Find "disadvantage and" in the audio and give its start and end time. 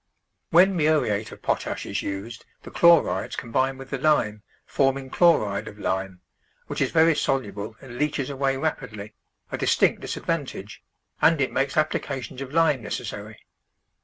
10.01-11.39